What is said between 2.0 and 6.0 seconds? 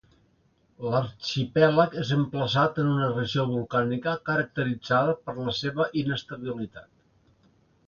és emplaçat en una regió volcànica caracteritzada per la seva